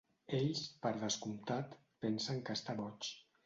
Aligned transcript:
Ells, 0.37 0.61
per 0.85 0.93
descomptat, 1.03 1.77
pensen 2.07 2.43
que 2.49 2.61
està 2.61 2.81
boig. 2.85 3.15